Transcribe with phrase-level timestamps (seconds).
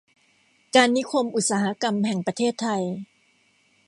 [0.75, 2.83] การนิคมอุตสาหกรรมแห่งประเทศไทย